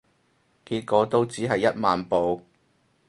[0.65, 2.41] 結果都只係一萬步